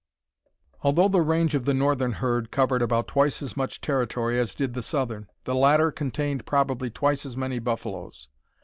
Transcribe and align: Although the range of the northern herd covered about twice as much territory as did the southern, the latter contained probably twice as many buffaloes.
Although 0.81 1.09
the 1.09 1.21
range 1.21 1.53
of 1.53 1.65
the 1.65 1.75
northern 1.75 2.13
herd 2.13 2.49
covered 2.49 2.81
about 2.81 3.07
twice 3.07 3.43
as 3.43 3.55
much 3.55 3.81
territory 3.81 4.39
as 4.39 4.55
did 4.55 4.73
the 4.73 4.81
southern, 4.81 5.29
the 5.43 5.53
latter 5.53 5.91
contained 5.91 6.47
probably 6.47 6.89
twice 6.89 7.23
as 7.23 7.37
many 7.37 7.59
buffaloes. 7.59 8.27